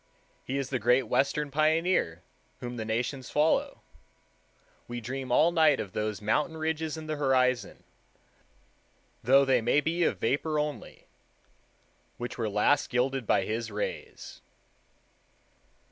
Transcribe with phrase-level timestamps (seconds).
[0.43, 2.23] He is the Great Western Pioneer
[2.59, 3.83] whom the nations follow.
[4.87, 7.83] We dream all night of those mountain ridges in the horizon,
[9.23, 11.05] though they may be of vapor only,
[12.17, 14.41] which were last gilded by his rays.